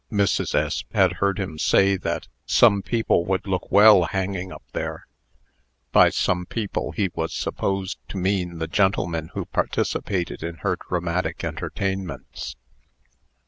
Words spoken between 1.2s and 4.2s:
heard him say, that "some people would look well